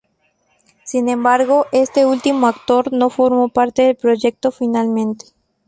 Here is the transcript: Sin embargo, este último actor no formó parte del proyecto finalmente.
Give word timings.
Sin 0.83 1.09
embargo, 1.09 1.67
este 1.71 2.07
último 2.07 2.47
actor 2.47 2.91
no 2.91 3.11
formó 3.11 3.49
parte 3.49 3.83
del 3.83 3.95
proyecto 3.95 4.49
finalmente. 4.51 5.25